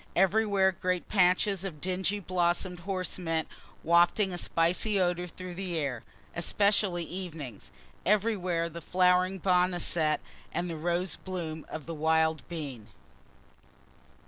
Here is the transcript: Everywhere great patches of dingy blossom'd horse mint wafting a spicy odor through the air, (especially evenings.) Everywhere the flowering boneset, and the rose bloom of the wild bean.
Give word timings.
Everywhere 0.15 0.71
great 0.71 1.07
patches 1.09 1.63
of 1.63 1.79
dingy 1.79 2.19
blossom'd 2.19 2.79
horse 2.79 3.19
mint 3.19 3.47
wafting 3.83 4.33
a 4.33 4.37
spicy 4.39 4.99
odor 4.99 5.27
through 5.27 5.53
the 5.53 5.77
air, 5.77 6.01
(especially 6.35 7.03
evenings.) 7.03 7.69
Everywhere 8.03 8.67
the 8.67 8.81
flowering 8.81 9.37
boneset, 9.39 10.19
and 10.51 10.67
the 10.71 10.75
rose 10.75 11.17
bloom 11.17 11.67
of 11.69 11.85
the 11.85 11.93
wild 11.93 12.41
bean. 12.49 12.87